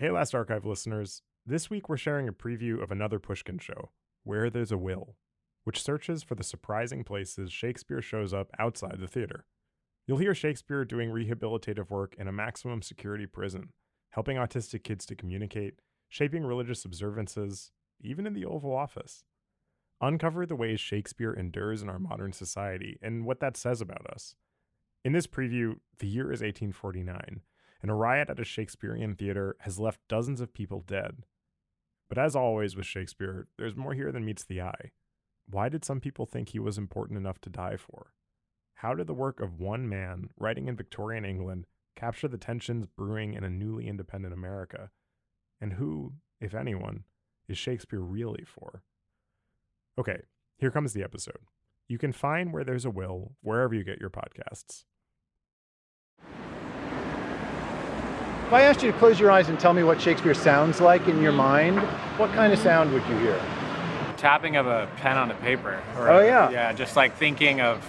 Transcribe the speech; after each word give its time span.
Hey, 0.00 0.12
Last 0.12 0.32
Archive 0.32 0.64
listeners. 0.64 1.22
This 1.44 1.70
week 1.70 1.88
we're 1.88 1.96
sharing 1.96 2.28
a 2.28 2.32
preview 2.32 2.80
of 2.80 2.92
another 2.92 3.18
Pushkin 3.18 3.58
show, 3.58 3.90
Where 4.22 4.48
There's 4.48 4.70
a 4.70 4.78
Will, 4.78 5.16
which 5.64 5.82
searches 5.82 6.22
for 6.22 6.36
the 6.36 6.44
surprising 6.44 7.02
places 7.02 7.50
Shakespeare 7.50 8.00
shows 8.00 8.32
up 8.32 8.48
outside 8.60 8.98
the 9.00 9.08
theater. 9.08 9.44
You'll 10.06 10.18
hear 10.18 10.36
Shakespeare 10.36 10.84
doing 10.84 11.10
rehabilitative 11.10 11.90
work 11.90 12.14
in 12.16 12.28
a 12.28 12.32
maximum 12.32 12.80
security 12.80 13.26
prison, 13.26 13.70
helping 14.10 14.36
autistic 14.36 14.84
kids 14.84 15.04
to 15.06 15.16
communicate, 15.16 15.80
shaping 16.08 16.44
religious 16.44 16.84
observances, 16.84 17.72
even 18.00 18.24
in 18.24 18.34
the 18.34 18.44
Oval 18.44 18.76
Office. 18.76 19.24
Uncover 20.00 20.46
the 20.46 20.54
ways 20.54 20.78
Shakespeare 20.78 21.32
endures 21.32 21.82
in 21.82 21.88
our 21.88 21.98
modern 21.98 22.32
society 22.32 23.00
and 23.02 23.24
what 23.24 23.40
that 23.40 23.56
says 23.56 23.80
about 23.80 24.06
us. 24.06 24.36
In 25.04 25.12
this 25.12 25.26
preview, 25.26 25.80
the 25.98 26.06
year 26.06 26.26
is 26.26 26.40
1849, 26.40 27.40
and 27.80 27.90
a 27.90 27.94
riot 27.94 28.30
at 28.30 28.40
a 28.40 28.44
Shakespearean 28.44 29.14
theater 29.14 29.56
has 29.60 29.78
left 29.78 30.00
dozens 30.08 30.40
of 30.40 30.52
people 30.52 30.82
dead. 30.86 31.24
But 32.08 32.18
as 32.18 32.34
always 32.34 32.74
with 32.74 32.86
Shakespeare, 32.86 33.46
there's 33.58 33.76
more 33.76 33.94
here 33.94 34.10
than 34.10 34.24
meets 34.24 34.44
the 34.44 34.62
eye. 34.62 34.92
Why 35.50 35.68
did 35.68 35.84
some 35.84 36.00
people 36.00 36.26
think 36.26 36.50
he 36.50 36.58
was 36.58 36.78
important 36.78 37.18
enough 37.18 37.40
to 37.42 37.50
die 37.50 37.76
for? 37.76 38.12
How 38.76 38.94
did 38.94 39.06
the 39.06 39.14
work 39.14 39.40
of 39.40 39.58
one 39.58 39.88
man 39.88 40.30
writing 40.38 40.68
in 40.68 40.76
Victorian 40.76 41.24
England 41.24 41.66
capture 41.96 42.28
the 42.28 42.38
tensions 42.38 42.86
brewing 42.86 43.34
in 43.34 43.44
a 43.44 43.50
newly 43.50 43.88
independent 43.88 44.32
America? 44.32 44.90
And 45.60 45.74
who, 45.74 46.14
if 46.40 46.54
anyone, 46.54 47.04
is 47.48 47.58
Shakespeare 47.58 48.00
really 48.00 48.44
for? 48.44 48.82
Okay, 49.98 50.22
here 50.58 50.70
comes 50.70 50.92
the 50.92 51.02
episode. 51.02 51.40
You 51.88 51.98
can 51.98 52.12
find 52.12 52.52
Where 52.52 52.64
There's 52.64 52.84
a 52.84 52.90
Will 52.90 53.32
wherever 53.40 53.74
you 53.74 53.82
get 53.82 54.00
your 54.00 54.10
podcasts. 54.10 54.84
If 58.48 58.54
I 58.54 58.62
asked 58.62 58.82
you 58.82 58.90
to 58.90 58.96
close 58.96 59.20
your 59.20 59.30
eyes 59.30 59.50
and 59.50 59.60
tell 59.60 59.74
me 59.74 59.82
what 59.82 60.00
Shakespeare 60.00 60.32
sounds 60.32 60.80
like 60.80 61.06
in 61.06 61.20
your 61.20 61.32
mind, 61.32 61.78
what 62.18 62.32
kind 62.32 62.50
of 62.50 62.58
sound 62.58 62.94
would 62.94 63.06
you 63.06 63.18
hear? 63.18 63.38
Tapping 64.16 64.56
of 64.56 64.66
a 64.66 64.88
pen 64.96 65.18
on 65.18 65.30
a 65.30 65.34
paper. 65.34 65.82
Or 65.98 66.08
Oh, 66.08 66.20
yeah. 66.20 66.48
Yeah, 66.48 66.72
just 66.72 66.96
like 66.96 67.14
thinking 67.18 67.60
of, 67.60 67.84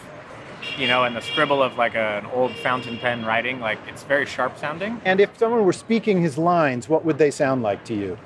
you 0.77 0.85
know, 0.85 1.05
in 1.05 1.13
the 1.13 1.21
scribble 1.21 1.63
of 1.63 1.77
like 1.77 1.95
an 1.95 2.25
old 2.25 2.51
fountain 2.57 2.97
pen 2.97 3.23
writing, 3.23 3.61
like 3.61 3.79
it's 3.87 4.03
very 4.03 4.25
sharp 4.25 4.57
sounding. 4.57 4.99
And 5.05 5.21
if 5.21 5.37
someone 5.37 5.63
were 5.63 5.71
speaking 5.71 6.21
his 6.21 6.37
lines, 6.37 6.89
what 6.89 7.05
would 7.05 7.19
they 7.19 7.31
sound 7.31 7.63
like 7.63 7.85
to 7.85 7.93
you? 7.93 8.17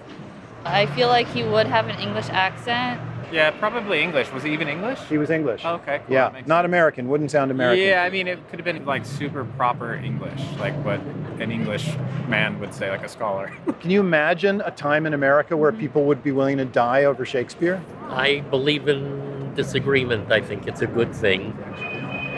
I 0.65 0.87
feel 0.87 1.09
like 1.09 1.27
he 1.27 1.43
would 1.43 1.67
have 1.67 1.87
an 1.87 1.99
English 1.99 2.29
accent. 2.29 2.99
Yeah, 3.33 3.49
probably 3.49 4.03
English. 4.03 4.31
Was 4.31 4.43
he 4.43 4.53
even 4.53 4.67
English? 4.67 4.99
He 5.09 5.17
was 5.17 5.31
English. 5.31 5.63
Oh, 5.65 5.75
okay, 5.75 6.01
cool. 6.05 6.13
Yeah, 6.13 6.29
not 6.45 6.61
sense. 6.61 6.65
American. 6.65 7.07
Wouldn't 7.07 7.31
sound 7.31 7.49
American. 7.49 7.83
Yeah, 7.83 8.03
I 8.03 8.11
mean, 8.11 8.27
it 8.27 8.47
could 8.49 8.59
have 8.59 8.65
been 8.65 8.85
like 8.85 9.05
super 9.05 9.43
proper 9.43 9.95
English, 9.95 10.39
like 10.59 10.75
what 10.85 10.99
an 11.41 11.51
English 11.51 11.95
man 12.27 12.59
would 12.59 12.75
say, 12.75 12.91
like 12.91 13.03
a 13.03 13.09
scholar. 13.09 13.51
Can 13.79 13.89
you 13.89 13.99
imagine 13.99 14.61
a 14.61 14.69
time 14.69 15.07
in 15.07 15.15
America 15.15 15.57
where 15.57 15.71
mm-hmm. 15.71 15.81
people 15.81 16.05
would 16.05 16.21
be 16.21 16.31
willing 16.31 16.57
to 16.57 16.65
die 16.65 17.05
over 17.05 17.25
Shakespeare? 17.25 17.81
I 18.09 18.41
believe 18.51 18.87
in 18.87 19.55
disagreement. 19.55 20.31
I 20.31 20.39
think 20.39 20.67
it's 20.67 20.83
a 20.83 20.87
good 20.87 21.13
thing. 21.15 21.53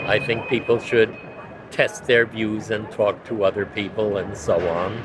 I 0.06 0.18
think 0.18 0.48
people 0.48 0.78
should 0.80 1.14
test 1.70 2.06
their 2.06 2.24
views 2.24 2.70
and 2.70 2.90
talk 2.90 3.22
to 3.24 3.44
other 3.44 3.66
people 3.66 4.16
and 4.16 4.34
so 4.34 4.66
on. 4.68 5.02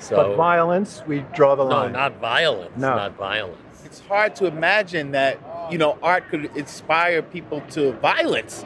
So 0.00 0.16
But 0.16 0.36
violence, 0.36 1.02
we 1.06 1.20
draw 1.34 1.54
the 1.54 1.64
no, 1.64 1.70
line. 1.70 1.92
not 1.92 2.18
violence. 2.20 2.76
No. 2.76 2.96
Not 2.96 3.16
violence. 3.16 3.82
It's 3.84 4.00
hard 4.00 4.34
to 4.36 4.46
imagine 4.46 5.12
that, 5.12 5.38
you 5.70 5.78
know, 5.78 5.98
art 6.02 6.28
could 6.28 6.44
inspire 6.56 7.22
people 7.22 7.60
to 7.70 7.92
violence 7.92 8.64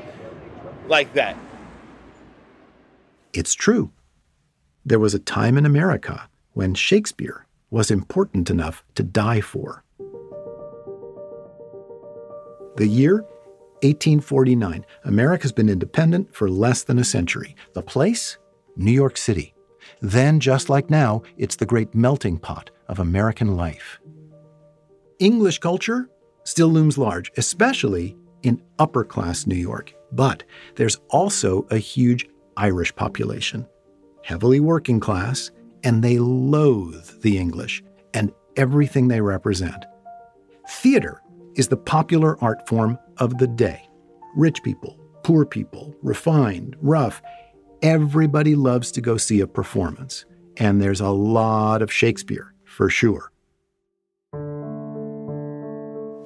like 0.86 1.12
that. 1.14 1.36
It's 3.32 3.54
true. 3.54 3.90
There 4.84 4.98
was 4.98 5.14
a 5.14 5.18
time 5.18 5.56
in 5.56 5.66
America 5.66 6.28
when 6.52 6.74
Shakespeare 6.74 7.46
was 7.70 7.90
important 7.90 8.50
enough 8.50 8.84
to 8.94 9.02
die 9.02 9.40
for. 9.40 9.82
The 12.76 12.86
year 12.86 13.24
1849. 13.84 14.86
America's 15.04 15.52
been 15.52 15.68
independent 15.68 16.34
for 16.34 16.48
less 16.48 16.84
than 16.84 16.98
a 16.98 17.04
century. 17.04 17.54
The 17.74 17.82
place? 17.82 18.38
New 18.76 18.92
York 18.92 19.16
City. 19.18 19.53
Then, 20.04 20.38
just 20.38 20.68
like 20.68 20.90
now, 20.90 21.22
it's 21.38 21.56
the 21.56 21.64
great 21.64 21.94
melting 21.94 22.36
pot 22.36 22.70
of 22.88 22.98
American 22.98 23.56
life. 23.56 23.98
English 25.18 25.60
culture 25.60 26.10
still 26.44 26.68
looms 26.68 26.98
large, 26.98 27.32
especially 27.38 28.14
in 28.42 28.60
upper 28.78 29.02
class 29.02 29.46
New 29.46 29.54
York. 29.54 29.94
But 30.12 30.44
there's 30.74 30.98
also 31.08 31.66
a 31.70 31.78
huge 31.78 32.28
Irish 32.58 32.94
population, 32.94 33.66
heavily 34.22 34.60
working 34.60 35.00
class, 35.00 35.50
and 35.84 36.04
they 36.04 36.18
loathe 36.18 37.22
the 37.22 37.38
English 37.38 37.82
and 38.12 38.30
everything 38.56 39.08
they 39.08 39.22
represent. 39.22 39.86
Theater 40.68 41.22
is 41.54 41.68
the 41.68 41.78
popular 41.78 42.36
art 42.44 42.68
form 42.68 42.98
of 43.16 43.38
the 43.38 43.46
day. 43.46 43.88
Rich 44.36 44.62
people, 44.64 44.98
poor 45.22 45.46
people, 45.46 45.94
refined, 46.02 46.76
rough, 46.82 47.22
everybody 47.84 48.56
loves 48.56 48.90
to 48.90 49.02
go 49.02 49.18
see 49.18 49.40
a 49.40 49.46
performance. 49.46 50.24
And 50.56 50.80
there's 50.80 51.02
a 51.02 51.10
lot 51.10 51.82
of 51.82 51.92
Shakespeare, 51.92 52.54
for 52.64 52.88
sure. 52.88 53.30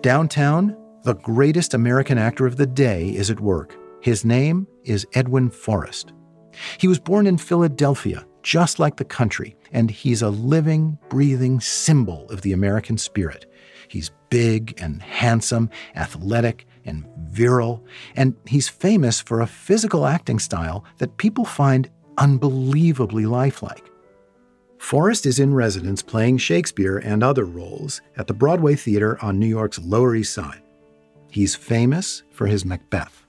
Downtown, 0.00 0.76
the 1.02 1.14
greatest 1.14 1.75
American 1.75 2.16
actor 2.16 2.46
of 2.46 2.56
the 2.56 2.66
day 2.66 3.08
is 3.08 3.28
at 3.28 3.40
work. 3.40 3.76
His 4.00 4.25
name 4.25 4.69
is 4.84 5.05
Edwin 5.14 5.50
Forrest. 5.50 6.12
He 6.78 6.87
was 6.87 7.00
born 7.00 7.26
in 7.26 7.38
Philadelphia, 7.38 8.25
just 8.44 8.78
like 8.78 8.96
the 8.96 9.04
country, 9.04 9.56
and 9.72 9.90
he's 9.90 10.22
a 10.22 10.31
living, 10.31 10.96
breathing 11.08 11.58
symbol 11.58 12.28
of 12.31 12.43
the 12.43 12.52
American 12.52 12.96
spirit. 12.96 13.46
He's 13.88 14.12
big 14.31 14.78
and 14.81 15.02
handsome, 15.02 15.70
athletic 15.96 16.67
and 16.84 17.06
virile, 17.30 17.84
and 18.16 18.34
he's 18.46 18.69
famous 18.69 19.20
for 19.20 19.40
a 19.40 19.46
physical 19.46 20.06
acting 20.06 20.38
style 20.38 20.84
that 20.98 21.16
people 21.16 21.44
find 21.44 21.90
unbelievably 22.19 23.26
lifelike. 23.26 23.84
Forrest 24.78 25.26
is 25.26 25.38
in 25.38 25.54
residence 25.54 26.02
playing 26.02 26.38
Shakespeare 26.38 26.98
and 26.98 27.22
other 27.22 27.44
roles 27.44 28.00
at 28.16 28.26
the 28.26 28.34
Broadway 28.34 28.75
Theater 28.75 29.19
on 29.22 29.38
New 29.38 29.46
York's 29.46 29.78
Lower 29.78 30.14
East 30.14 30.32
Side. 30.32 30.62
He's 31.30 31.54
famous 31.54 32.22
for 32.30 32.46
his 32.46 32.64
Macbeth. 32.64 33.26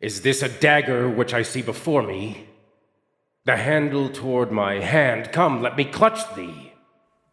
Is 0.00 0.22
this 0.22 0.42
a 0.42 0.48
dagger 0.48 1.08
which 1.08 1.34
I 1.34 1.42
see 1.42 1.60
before 1.60 2.02
me? 2.02 2.46
The 3.46 3.56
handle 3.56 4.08
toward 4.08 4.52
my 4.52 4.74
hand. 4.74 5.32
Come, 5.32 5.60
let 5.60 5.76
me 5.76 5.84
clutch 5.84 6.20
thee. 6.36 6.72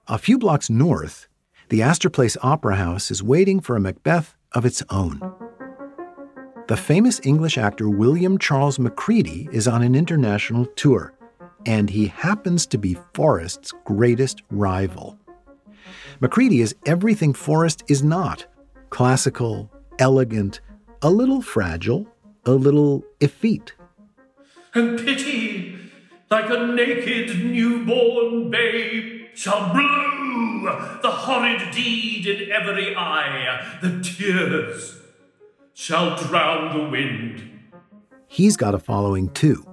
A 0.07 0.17
few 0.17 0.37
blocks 0.37 0.69
north, 0.69 1.27
the 1.69 1.81
Astor 1.81 2.09
Place 2.09 2.37
Opera 2.43 2.75
House 2.75 3.09
is 3.09 3.23
waiting 3.23 3.59
for 3.59 3.75
a 3.75 3.79
Macbeth 3.79 4.35
of 4.51 4.65
its 4.65 4.83
own. 4.89 5.19
The 6.67 6.77
famous 6.77 7.19
English 7.23 7.57
actor 7.57 7.89
William 7.89 8.37
Charles 8.37 8.79
Macready 8.79 9.49
is 9.51 9.67
on 9.67 9.81
an 9.81 9.95
international 9.95 10.65
tour, 10.75 11.13
and 11.65 11.89
he 11.89 12.07
happens 12.07 12.65
to 12.67 12.77
be 12.77 12.97
Forrest's 13.13 13.73
greatest 13.83 14.43
rival. 14.51 15.17
Macready 16.19 16.61
is 16.61 16.75
everything 16.85 17.33
Forrest 17.33 17.83
is 17.87 18.03
not 18.03 18.45
classical, 18.89 19.69
elegant, 19.99 20.61
a 21.01 21.09
little 21.09 21.41
fragile, 21.41 22.07
a 22.45 22.51
little 22.51 23.03
effete. 23.19 23.73
And 24.73 24.97
pity, 24.99 25.77
like 26.29 26.49
a 26.49 26.67
naked 26.67 27.43
newborn 27.43 28.49
babe, 28.51 29.27
shall 29.33 29.73
the 29.73 30.54
horrid 31.35 31.71
deed 31.71 32.25
in 32.25 32.51
every 32.51 32.95
eye. 32.95 33.77
The 33.81 34.01
tears 34.01 34.97
shall 35.73 36.15
drown 36.15 36.77
the 36.77 36.89
wind. 36.89 37.51
He's 38.27 38.55
got 38.57 38.75
a 38.75 38.79
following 38.79 39.29
too 39.29 39.65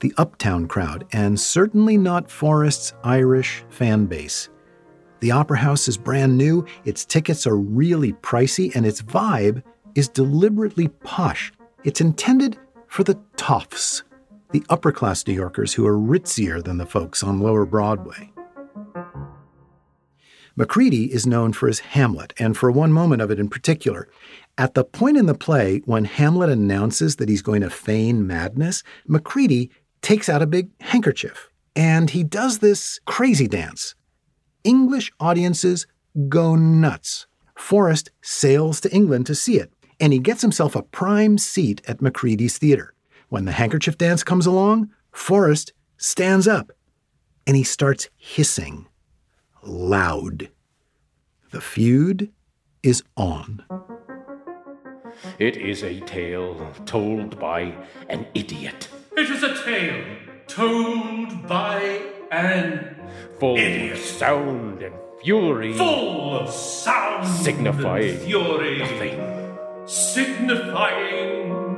the 0.00 0.12
uptown 0.18 0.66
crowd, 0.66 1.06
and 1.12 1.38
certainly 1.38 1.96
not 1.96 2.28
Forrest's 2.28 2.92
Irish 3.04 3.62
fan 3.68 4.06
base. 4.06 4.48
The 5.20 5.30
Opera 5.30 5.58
House 5.58 5.86
is 5.86 5.96
brand 5.96 6.36
new, 6.36 6.66
its 6.84 7.04
tickets 7.04 7.46
are 7.46 7.56
really 7.56 8.12
pricey, 8.14 8.74
and 8.74 8.84
its 8.84 9.00
vibe 9.00 9.62
is 9.94 10.08
deliberately 10.08 10.88
posh. 10.88 11.52
It's 11.84 12.00
intended 12.00 12.58
for 12.88 13.04
the 13.04 13.14
toffs, 13.36 14.02
the 14.50 14.64
upper 14.70 14.90
class 14.90 15.24
New 15.24 15.34
Yorkers 15.34 15.72
who 15.72 15.86
are 15.86 15.96
ritzier 15.96 16.60
than 16.64 16.78
the 16.78 16.86
folks 16.86 17.22
on 17.22 17.38
Lower 17.38 17.64
Broadway. 17.64 18.31
Macready 20.54 21.12
is 21.12 21.26
known 21.26 21.52
for 21.52 21.66
his 21.66 21.80
Hamlet, 21.80 22.34
and 22.38 22.56
for 22.56 22.70
one 22.70 22.92
moment 22.92 23.22
of 23.22 23.30
it 23.30 23.40
in 23.40 23.48
particular. 23.48 24.08
At 24.58 24.74
the 24.74 24.84
point 24.84 25.16
in 25.16 25.26
the 25.26 25.34
play 25.34 25.80
when 25.86 26.04
Hamlet 26.04 26.50
announces 26.50 27.16
that 27.16 27.28
he's 27.28 27.40
going 27.40 27.62
to 27.62 27.70
feign 27.70 28.26
madness, 28.26 28.82
Macready 29.06 29.70
takes 30.02 30.28
out 30.28 30.42
a 30.42 30.46
big 30.46 30.70
handkerchief, 30.80 31.48
and 31.74 32.10
he 32.10 32.22
does 32.22 32.58
this 32.58 33.00
crazy 33.06 33.48
dance. 33.48 33.94
English 34.62 35.10
audiences 35.18 35.86
go 36.28 36.54
nuts. 36.54 37.26
Forrest 37.56 38.10
sails 38.20 38.80
to 38.80 38.92
England 38.92 39.26
to 39.26 39.34
see 39.34 39.58
it, 39.58 39.72
and 40.00 40.12
he 40.12 40.18
gets 40.18 40.42
himself 40.42 40.76
a 40.76 40.82
prime 40.82 41.38
seat 41.38 41.80
at 41.88 42.02
Macready's 42.02 42.58
theater. 42.58 42.92
When 43.30 43.46
the 43.46 43.52
handkerchief 43.52 43.96
dance 43.96 44.22
comes 44.22 44.46
along, 44.46 44.90
Forrest 45.12 45.72
stands 45.96 46.46
up 46.46 46.72
and 47.46 47.56
he 47.56 47.62
starts 47.62 48.08
hissing 48.16 48.86
loud. 49.62 50.50
The 51.50 51.60
feud 51.60 52.30
is 52.82 53.02
on. 53.16 53.64
It 55.38 55.56
is 55.56 55.82
a 55.82 56.00
tale 56.00 56.72
told 56.86 57.38
by 57.38 57.74
an 58.08 58.26
idiot. 58.34 58.88
It 59.16 59.28
is 59.30 59.42
a 59.42 59.54
tale 59.62 60.04
told 60.46 61.46
by 61.46 62.00
an 62.30 62.96
Full 63.38 63.56
idiot. 63.56 63.92
of 63.92 63.98
sound 63.98 64.82
and 64.82 64.94
fury. 65.22 65.74
Full 65.74 66.34
of 66.38 66.50
sound 66.50 67.28
Signifying 67.28 68.10
and 68.10 68.20
fury. 68.22 68.78
nothing. 68.78 69.18
Signifying 69.86 71.71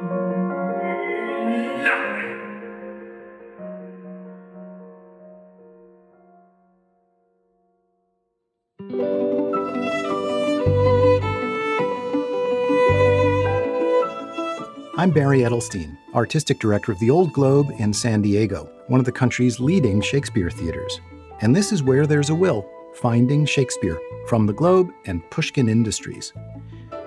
I'm 15.04 15.10
Barry 15.10 15.40
Edelstein, 15.40 15.98
Artistic 16.14 16.58
Director 16.58 16.90
of 16.90 16.98
the 16.98 17.10
Old 17.10 17.30
Globe 17.34 17.70
in 17.76 17.92
San 17.92 18.22
Diego, 18.22 18.70
one 18.86 19.00
of 19.00 19.04
the 19.04 19.12
country's 19.12 19.60
leading 19.60 20.00
Shakespeare 20.00 20.48
theaters. 20.48 20.98
And 21.42 21.54
this 21.54 21.72
is 21.72 21.82
Where 21.82 22.06
There's 22.06 22.30
a 22.30 22.34
Will 22.34 22.66
Finding 22.94 23.44
Shakespeare 23.44 24.00
from 24.28 24.46
the 24.46 24.54
Globe 24.54 24.90
and 25.04 25.20
Pushkin 25.28 25.68
Industries. 25.68 26.32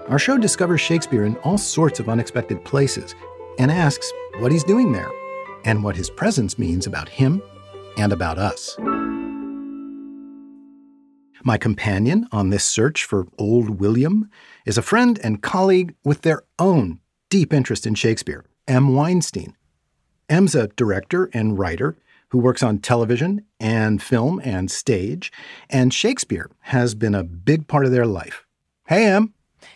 Our 0.10 0.20
show 0.20 0.38
discovers 0.38 0.80
Shakespeare 0.80 1.26
in 1.26 1.38
all 1.38 1.58
sorts 1.58 2.00
of 2.00 2.08
unexpected 2.08 2.64
places 2.64 3.16
and 3.58 3.72
asks 3.72 4.14
what 4.38 4.52
he's 4.52 4.64
doing 4.64 4.92
there 4.92 5.10
and 5.66 5.84
what 5.84 5.96
his 5.96 6.12
presence 6.12 6.60
means 6.60 6.86
about 6.86 7.10
him 7.10 7.42
and 7.98 8.14
about 8.14 8.38
us. 8.38 8.78
My 11.44 11.58
companion 11.58 12.28
on 12.32 12.52
this 12.52 12.64
search 12.64 13.06
for 13.06 13.26
Old 13.40 13.80
William 13.80 14.30
is 14.68 14.78
a 14.78 14.84
friend 14.84 15.20
and 15.24 15.42
colleague 15.42 15.96
with 16.04 16.22
their 16.22 16.44
own 16.60 17.00
deep 17.30 17.54
interest 17.54 17.86
in 17.86 17.96
Shakespeare, 17.96 18.46
Em. 18.68 18.94
Weinstein. 18.94 19.56
Em's 20.30 20.56
a 20.56 20.68
director 20.68 21.30
and 21.34 21.58
writer 21.58 21.98
who 22.30 22.38
works 22.38 22.62
on 22.62 22.80
television 22.80 23.46
and 23.60 24.02
film 24.04 24.42
and 24.44 24.70
stage, 24.70 25.32
and 25.70 25.94
Shakespeare 25.94 26.50
has 26.62 26.96
been 26.96 27.16
a 27.16 27.24
big 27.24 27.68
part 27.68 27.86
of 27.86 27.92
their 27.92 28.06
life. 28.06 28.46
Hey, 28.88 29.06
Em. 29.08 29.34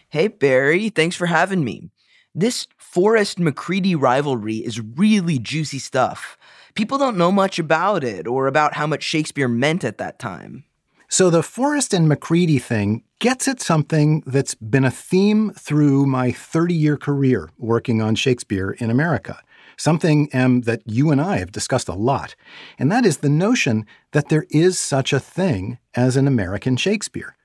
Hey, 0.10 0.28
Barry. 0.28 0.90
Thanks 0.90 1.16
for 1.16 1.28
having 1.28 1.64
me. 1.64 1.90
This 2.36 2.68
Forrest 2.78 3.40
Macready 3.40 3.96
rivalry 3.96 4.58
is 4.58 4.80
really 4.80 5.40
juicy 5.40 5.80
stuff. 5.80 6.38
People 6.76 6.98
don't 6.98 7.18
know 7.18 7.32
much 7.32 7.60
about 7.60 8.04
it 8.04 8.28
or 8.28 8.48
about 8.48 8.74
how 8.74 8.88
much 8.88 9.04
Shakespeare 9.04 9.48
meant 9.48 9.84
at 9.84 9.98
that 9.98 10.20
time. 10.20 10.66
So 11.12 11.30
the 11.30 11.44
Forrest 11.44 11.94
and 11.94 12.08
Macready 12.08 12.58
thing 12.58 13.04
gets 13.20 13.46
at 13.46 13.60
something 13.60 14.24
that's 14.26 14.56
been 14.56 14.86
a 14.86 14.90
theme 14.90 15.52
through 15.52 16.06
my 16.06 16.32
30 16.32 16.74
year 16.74 16.96
career 16.96 17.50
working 17.58 18.02
on 18.02 18.16
Shakespeare 18.16 18.72
in 18.72 18.90
America. 18.90 19.38
Something, 19.76 20.30
Em, 20.32 20.62
that 20.62 20.84
you 20.86 21.12
and 21.12 21.20
I 21.20 21.40
have 21.40 21.52
discussed 21.52 21.90
a 21.90 21.94
lot. 21.94 22.36
And 22.80 22.90
that 22.94 23.06
is 23.06 23.18
the 23.18 23.30
notion 23.30 23.86
that 24.14 24.30
there 24.30 24.46
is 24.52 24.80
such 24.80 25.12
a 25.12 25.20
thing 25.20 25.80
as 25.96 26.16
an 26.16 26.30
American 26.30 26.78
Shakespeare. 26.78 27.36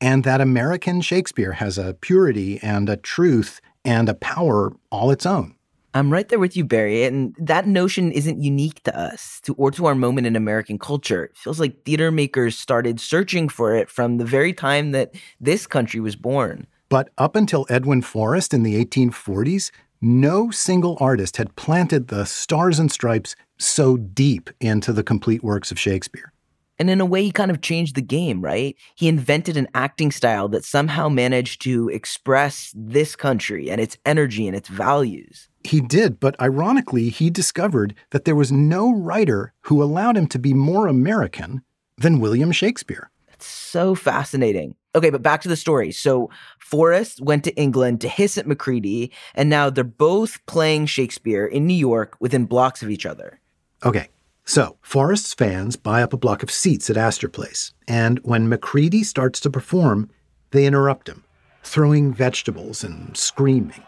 And 0.00 0.22
that 0.22 0.40
American 0.40 1.00
Shakespeare 1.00 1.54
has 1.54 1.78
a 1.78 1.94
purity 1.94 2.60
and 2.62 2.88
a 2.88 2.96
truth 2.96 3.60
and 3.84 4.08
a 4.08 4.14
power 4.14 4.72
all 4.92 5.10
its 5.10 5.26
own. 5.26 5.55
I'm 5.96 6.12
right 6.12 6.28
there 6.28 6.38
with 6.38 6.56
you, 6.56 6.64
Barry. 6.64 7.04
And 7.04 7.34
that 7.38 7.66
notion 7.66 8.12
isn't 8.12 8.42
unique 8.42 8.82
to 8.82 8.98
us 8.98 9.40
to, 9.44 9.54
or 9.54 9.70
to 9.70 9.86
our 9.86 9.94
moment 9.94 10.26
in 10.26 10.36
American 10.36 10.78
culture. 10.78 11.24
It 11.24 11.36
feels 11.36 11.58
like 11.58 11.84
theater 11.84 12.10
makers 12.10 12.58
started 12.58 13.00
searching 13.00 13.48
for 13.48 13.74
it 13.74 13.88
from 13.88 14.18
the 14.18 14.24
very 14.26 14.52
time 14.52 14.90
that 14.92 15.14
this 15.40 15.66
country 15.66 16.00
was 16.00 16.14
born. 16.14 16.66
But 16.90 17.08
up 17.16 17.34
until 17.34 17.64
Edwin 17.70 18.02
Forrest 18.02 18.52
in 18.52 18.62
the 18.62 18.84
1840s, 18.84 19.70
no 20.02 20.50
single 20.50 20.98
artist 21.00 21.38
had 21.38 21.56
planted 21.56 22.08
the 22.08 22.26
stars 22.26 22.78
and 22.78 22.92
stripes 22.92 23.34
so 23.56 23.96
deep 23.96 24.50
into 24.60 24.92
the 24.92 25.02
complete 25.02 25.42
works 25.42 25.70
of 25.70 25.78
Shakespeare. 25.78 26.30
And 26.78 26.90
in 26.90 27.00
a 27.00 27.06
way, 27.06 27.22
he 27.22 27.30
kind 27.30 27.50
of 27.50 27.60
changed 27.60 27.94
the 27.94 28.02
game, 28.02 28.42
right? 28.42 28.76
He 28.94 29.08
invented 29.08 29.56
an 29.56 29.68
acting 29.74 30.10
style 30.10 30.48
that 30.48 30.64
somehow 30.64 31.08
managed 31.08 31.62
to 31.62 31.88
express 31.88 32.72
this 32.76 33.16
country 33.16 33.70
and 33.70 33.80
its 33.80 33.96
energy 34.04 34.46
and 34.46 34.56
its 34.56 34.68
values. 34.68 35.48
He 35.64 35.80
did, 35.80 36.20
but 36.20 36.40
ironically, 36.40 37.08
he 37.08 37.30
discovered 37.30 37.94
that 38.10 38.24
there 38.24 38.36
was 38.36 38.52
no 38.52 38.92
writer 38.92 39.52
who 39.62 39.82
allowed 39.82 40.16
him 40.16 40.26
to 40.28 40.38
be 40.38 40.54
more 40.54 40.86
American 40.86 41.62
than 41.98 42.20
William 42.20 42.52
Shakespeare. 42.52 43.10
That's 43.28 43.46
so 43.46 43.94
fascinating. 43.94 44.76
Okay, 44.94 45.10
but 45.10 45.22
back 45.22 45.42
to 45.42 45.48
the 45.48 45.56
story. 45.56 45.92
So 45.92 46.30
Forrest 46.58 47.20
went 47.20 47.44
to 47.44 47.54
England 47.54 48.00
to 48.00 48.08
hiss 48.08 48.38
at 48.38 48.46
Macready, 48.46 49.12
and 49.34 49.50
now 49.50 49.68
they're 49.68 49.84
both 49.84 50.44
playing 50.46 50.86
Shakespeare 50.86 51.46
in 51.46 51.66
New 51.66 51.74
York 51.74 52.16
within 52.18 52.46
blocks 52.46 52.82
of 52.82 52.88
each 52.90 53.04
other. 53.04 53.40
Okay, 53.84 54.08
so 54.46 54.76
Forrest's 54.80 55.34
fans 55.34 55.76
buy 55.76 56.02
up 56.02 56.12
a 56.12 56.16
block 56.16 56.42
of 56.42 56.50
seats 56.50 56.88
at 56.88 56.96
Astor 56.96 57.28
Place, 57.28 57.74
and 57.86 58.18
when 58.20 58.48
Macready 58.48 59.02
starts 59.02 59.40
to 59.40 59.50
perform, 59.50 60.08
they 60.52 60.64
interrupt 60.64 61.08
him, 61.08 61.24
throwing 61.62 62.14
vegetables 62.14 62.82
and 62.84 63.16
screaming. 63.16 63.82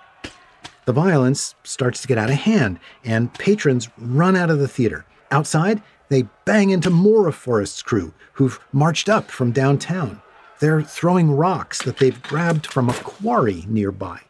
The 0.85 0.93
violence 0.93 1.55
starts 1.63 2.03
to 2.03 2.09
get 2.09 2.19
out 2.19 2.31
of 2.31 2.37
hand, 2.37 2.81
and 3.05 3.33
patrons 3.35 3.89
run 3.99 4.37
out 4.37 4.51
of 4.51 4.59
the 4.59 4.69
theater. 4.69 5.07
Outside, 5.31 5.83
they 6.09 6.23
bang 6.45 6.71
into 6.71 6.91
more 6.91 7.29
of 7.29 7.35
Forrest's 7.35 7.83
crew, 7.83 8.13
who've 8.33 8.59
marched 8.73 9.09
up 9.09 9.31
from 9.31 9.53
downtown. 9.53 10.21
They're 10.61 10.83
throwing 10.83 11.31
rocks 11.31 11.83
that 11.83 11.99
they've 11.99 12.23
grabbed 12.23 12.67
from 12.67 12.89
a 12.89 12.95
quarry 12.95 13.65
nearby. 13.69 14.21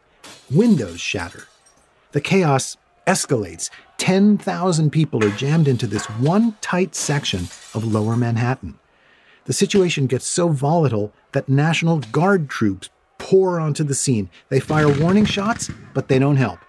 Windows 0.51 0.99
shatter. 0.99 1.47
The 2.11 2.21
chaos 2.21 2.77
escalates. 3.09 3.71
10,000 3.97 4.91
people 4.91 5.23
are 5.25 5.31
jammed 5.31 5.67
into 5.67 5.87
this 5.87 6.05
one 6.05 6.55
tight 6.61 6.93
section 6.93 7.41
of 7.73 7.83
lower 7.83 8.15
Manhattan. 8.15 8.77
The 9.45 9.53
situation 9.53 10.05
gets 10.05 10.27
so 10.27 10.49
volatile 10.49 11.11
that 11.31 11.49
National 11.49 11.97
Guard 11.99 12.49
troops 12.49 12.89
pour 13.17 13.59
onto 13.59 13.83
the 13.83 13.95
scene. 13.95 14.29
They 14.49 14.59
fire 14.59 14.91
warning 15.01 15.25
shots, 15.25 15.71
but 15.93 16.07
they 16.07 16.19
don't 16.19 16.35
help. 16.35 16.59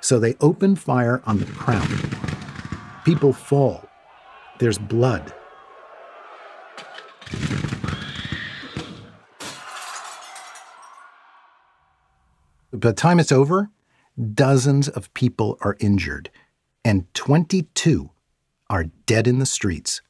So 0.00 0.18
they 0.18 0.36
open 0.40 0.76
fire 0.76 1.22
on 1.24 1.38
the 1.38 1.46
crowd. 1.46 1.88
People 3.04 3.32
fall. 3.32 3.88
There's 4.58 4.78
blood. 4.78 5.32
The 12.72 12.92
time 12.92 13.18
it's 13.20 13.32
over, 13.32 13.70
dozens 14.34 14.88
of 14.88 15.12
people 15.14 15.58
are 15.60 15.76
injured, 15.80 16.30
and 16.84 17.12
22 17.14 18.10
are 18.68 18.84
dead 19.06 19.26
in 19.26 19.38
the 19.38 19.46
streets. 19.46 20.02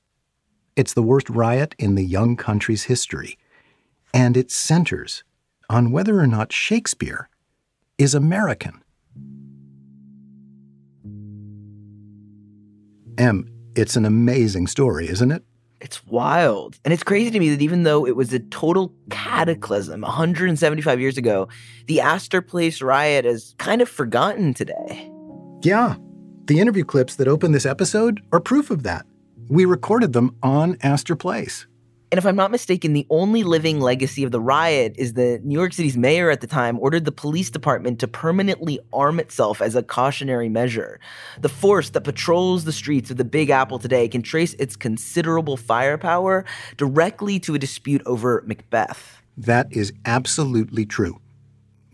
It's 0.76 0.94
the 0.94 1.02
worst 1.02 1.28
riot 1.28 1.75
in 1.78 1.94
the 1.94 2.04
young 2.04 2.37
country's 2.37 2.85
history, 2.85 3.38
and 4.14 4.37
it 4.37 4.50
centers 4.50 5.25
on 5.68 5.90
whether 5.90 6.18
or 6.18 6.26
not 6.26 6.52
Shakespeare 6.52 7.28
is 7.99 8.14
American. 8.14 8.82
Em, 13.18 13.49
it's 13.76 13.97
an 13.97 14.04
amazing 14.04 14.66
story, 14.66 15.09
isn't 15.09 15.30
it? 15.30 15.44
It's 15.82 16.06
wild. 16.06 16.78
And 16.84 16.94
it's 16.94 17.02
crazy 17.02 17.32
to 17.32 17.40
me 17.40 17.50
that 17.50 17.60
even 17.60 17.82
though 17.82 18.06
it 18.06 18.14
was 18.14 18.32
a 18.32 18.38
total 18.38 18.94
cataclysm 19.10 20.02
175 20.02 21.00
years 21.00 21.18
ago, 21.18 21.48
the 21.86 22.00
Astor 22.00 22.40
Place 22.40 22.80
riot 22.80 23.26
is 23.26 23.56
kind 23.58 23.82
of 23.82 23.88
forgotten 23.88 24.54
today. 24.54 25.10
Yeah. 25.62 25.96
The 26.44 26.60
interview 26.60 26.84
clips 26.84 27.16
that 27.16 27.26
open 27.26 27.50
this 27.50 27.66
episode 27.66 28.20
are 28.32 28.38
proof 28.38 28.70
of 28.70 28.84
that. 28.84 29.06
We 29.48 29.64
recorded 29.64 30.12
them 30.12 30.36
on 30.40 30.76
Astor 30.82 31.16
Place. 31.16 31.66
And 32.12 32.19
if 32.19 32.26
I'm 32.26 32.37
not 32.37 32.50
mistaken, 32.50 32.92
the 32.92 33.07
only 33.09 33.42
living 33.42 33.81
legacy 33.81 34.23
of 34.23 34.33
the 34.33 34.40
riot 34.40 34.95
is 34.99 35.14
that 35.14 35.47
New 35.47 35.59
York 35.59 35.73
City's 35.73 35.97
mayor 35.97 36.31
at 36.31 36.42
the 36.42 36.47
time 36.47 36.78
ordered 36.78 37.07
the 37.07 37.11
police 37.11 37.49
department 37.49 38.00
to 38.00 38.07
permanently 38.07 38.78
arm 38.92 39.19
itself 39.19 39.62
as 39.62 39.75
a 39.75 39.83
cautionary 39.83 40.50
measure. 40.50 41.00
The 41.40 41.49
force 41.49 41.88
that 41.88 42.02
patrols 42.02 42.64
the 42.64 42.73
streets 42.73 43.11
of 43.11 43.16
the 43.16 43.25
Big 43.25 43.49
Apple 43.49 43.78
today 43.78 44.09
can 44.09 44.21
trace 44.21 44.52
its 44.59 44.76
considerable 44.76 45.57
firepower 45.57 46.45
directly 46.76 47.40
to 47.40 47.54
a 47.54 47.59
dispute 47.59 48.02
over 48.04 48.42
Macbeth. 48.45 49.23
That 49.35 49.69
is 49.71 49.95
absolutely 50.04 50.85
true. 50.85 51.19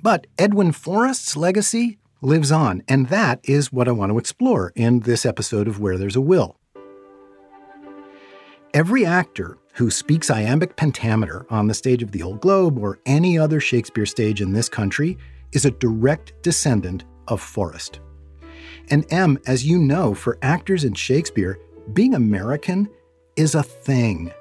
But 0.03 0.27
Edwin 0.37 0.73
Forrest's 0.73 1.37
legacy 1.37 1.99
lives 2.21 2.51
on, 2.51 2.83
and 2.89 3.09
that 3.09 3.39
is 3.45 3.73
what 3.73 3.87
I 3.87 3.93
want 3.93 4.11
to 4.11 4.19
explore 4.19 4.73
in 4.75 4.99
this 5.01 5.25
episode 5.25 5.69
of 5.69 5.79
Where 5.79 5.97
There's 5.97 6.17
a 6.17 6.21
Will. 6.21 6.57
Every 8.75 9.07
actor 9.07 9.59
who 9.79 9.93
speaks 9.93 10.29
iambic 10.29 10.75
pentameter 10.75 11.47
on 11.51 11.69
the 11.69 11.73
stage 11.73 12.03
of 12.03 12.11
the 12.11 12.21
Old 12.21 12.41
Globe 12.41 12.79
or 12.79 12.99
any 13.07 13.39
other 13.39 13.61
Shakespeare 13.61 14.07
stage 14.07 14.41
in 14.43 14.53
this 14.53 14.69
country 14.69 15.17
is 15.53 15.65
a 15.65 15.71
direct 15.71 16.33
descendant 16.43 17.05
of 17.29 17.41
Forrest. 17.41 18.01
And 18.91 19.07
Em, 19.13 19.39
as 19.47 19.65
you 19.65 19.79
know, 19.79 20.15
for 20.15 20.37
actors 20.43 20.83
in 20.83 20.95
Shakespeare, 20.95 21.61
being 21.93 22.15
American 22.15 22.89
is 23.37 23.55
a 23.55 23.63
thing. 23.63 24.33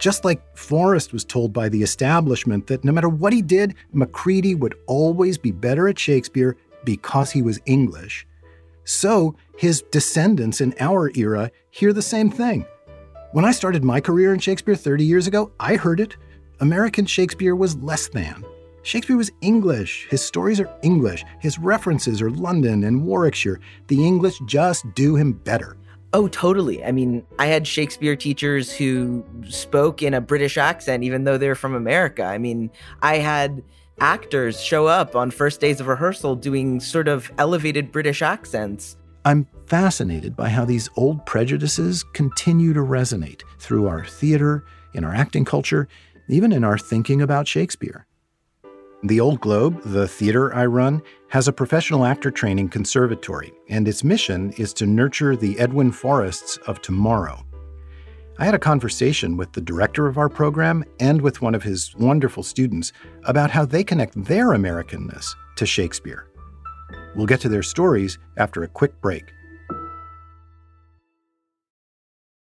Just 0.00 0.24
like 0.24 0.42
Forrest 0.56 1.12
was 1.12 1.24
told 1.24 1.52
by 1.52 1.68
the 1.68 1.84
establishment 1.84 2.66
that 2.66 2.82
no 2.82 2.90
matter 2.90 3.08
what 3.08 3.32
he 3.32 3.42
did, 3.42 3.76
Macready 3.92 4.56
would 4.56 4.74
always 4.88 5.38
be 5.38 5.52
better 5.52 5.86
at 5.86 6.00
Shakespeare 6.00 6.56
because 6.84 7.30
he 7.30 7.42
was 7.42 7.60
English. 7.64 8.26
So 8.82 9.36
his 9.56 9.82
descendants 9.92 10.60
in 10.60 10.74
our 10.80 11.12
era 11.14 11.52
hear 11.70 11.92
the 11.92 12.02
same 12.02 12.28
thing. 12.28 12.66
When 13.34 13.44
I 13.44 13.50
started 13.50 13.82
my 13.82 14.00
career 14.00 14.32
in 14.32 14.38
Shakespeare 14.38 14.76
30 14.76 15.02
years 15.02 15.26
ago, 15.26 15.50
I 15.58 15.74
heard 15.74 15.98
it. 15.98 16.16
American 16.60 17.04
Shakespeare 17.04 17.56
was 17.56 17.74
less 17.78 18.06
than. 18.06 18.44
Shakespeare 18.84 19.16
was 19.16 19.32
English. 19.40 20.06
His 20.08 20.22
stories 20.22 20.60
are 20.60 20.72
English. 20.84 21.24
His 21.40 21.58
references 21.58 22.22
are 22.22 22.30
London 22.30 22.84
and 22.84 23.04
Warwickshire. 23.04 23.58
The 23.88 24.06
English 24.06 24.38
just 24.46 24.84
do 24.94 25.16
him 25.16 25.32
better. 25.32 25.76
Oh, 26.12 26.28
totally. 26.28 26.84
I 26.84 26.92
mean, 26.92 27.26
I 27.40 27.46
had 27.46 27.66
Shakespeare 27.66 28.14
teachers 28.14 28.72
who 28.72 29.24
spoke 29.48 30.00
in 30.00 30.14
a 30.14 30.20
British 30.20 30.56
accent, 30.56 31.02
even 31.02 31.24
though 31.24 31.36
they're 31.36 31.56
from 31.56 31.74
America. 31.74 32.22
I 32.22 32.38
mean, 32.38 32.70
I 33.02 33.16
had 33.16 33.64
actors 33.98 34.62
show 34.62 34.86
up 34.86 35.16
on 35.16 35.32
first 35.32 35.60
days 35.60 35.80
of 35.80 35.88
rehearsal 35.88 36.36
doing 36.36 36.78
sort 36.78 37.08
of 37.08 37.32
elevated 37.36 37.90
British 37.90 38.22
accents. 38.22 38.96
I'm 39.26 39.46
fascinated 39.66 40.36
by 40.36 40.50
how 40.50 40.66
these 40.66 40.90
old 40.96 41.24
prejudices 41.24 42.04
continue 42.12 42.74
to 42.74 42.80
resonate 42.80 43.42
through 43.58 43.88
our 43.88 44.04
theater, 44.04 44.64
in 44.92 45.02
our 45.02 45.14
acting 45.14 45.46
culture, 45.46 45.88
even 46.28 46.52
in 46.52 46.62
our 46.62 46.76
thinking 46.76 47.22
about 47.22 47.48
Shakespeare. 47.48 48.06
The 49.02 49.20
Old 49.20 49.40
Globe, 49.40 49.82
the 49.84 50.08
theater 50.08 50.54
I 50.54 50.66
run, 50.66 51.02
has 51.28 51.48
a 51.48 51.52
professional 51.52 52.04
actor 52.04 52.30
training 52.30 52.68
conservatory, 52.68 53.52
and 53.68 53.88
its 53.88 54.04
mission 54.04 54.52
is 54.52 54.72
to 54.74 54.86
nurture 54.86 55.36
the 55.36 55.58
Edwin 55.58 55.90
Forrests 55.90 56.58
of 56.66 56.82
tomorrow. 56.82 57.44
I 58.38 58.44
had 58.44 58.54
a 58.54 58.58
conversation 58.58 59.36
with 59.36 59.52
the 59.52 59.60
director 59.60 60.06
of 60.06 60.18
our 60.18 60.28
program 60.28 60.84
and 61.00 61.22
with 61.22 61.40
one 61.40 61.54
of 61.54 61.62
his 61.62 61.94
wonderful 61.96 62.42
students 62.42 62.92
about 63.24 63.50
how 63.50 63.64
they 63.64 63.84
connect 63.84 64.22
their 64.24 64.48
Americanness 64.48 65.34
to 65.56 65.66
Shakespeare. 65.66 66.26
We'll 67.14 67.26
get 67.26 67.40
to 67.40 67.48
their 67.48 67.62
stories 67.62 68.18
after 68.36 68.62
a 68.62 68.68
quick 68.68 69.00
break. 69.00 69.32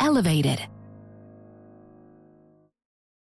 elevated. 0.00 0.66